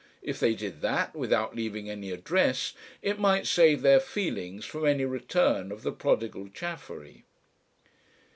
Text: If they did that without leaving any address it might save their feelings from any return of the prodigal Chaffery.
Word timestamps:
If 0.23 0.39
they 0.39 0.55
did 0.55 0.81
that 0.81 1.15
without 1.15 1.55
leaving 1.55 1.87
any 1.87 2.09
address 2.09 2.73
it 3.03 3.19
might 3.19 3.45
save 3.45 3.83
their 3.83 3.99
feelings 3.99 4.65
from 4.65 4.83
any 4.87 5.05
return 5.05 5.71
of 5.71 5.83
the 5.83 5.91
prodigal 5.91 6.49
Chaffery. 6.49 7.23